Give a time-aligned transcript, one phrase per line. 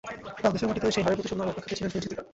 [0.41, 2.23] কাল দেশের মাটিতে সেই হারের প্রতিশোধ নেওয়ার অপেক্ষাতেই ছিলেন সুনীল ছেত্রীরা।